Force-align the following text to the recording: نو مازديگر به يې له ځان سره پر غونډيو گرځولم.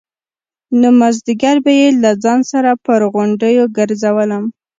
نو 0.79 0.87
مازديگر 0.99 1.55
به 1.65 1.71
يې 1.79 1.87
له 2.03 2.11
ځان 2.23 2.39
سره 2.51 2.71
پر 2.85 3.01
غونډيو 3.13 3.63
گرځولم. 3.77 4.43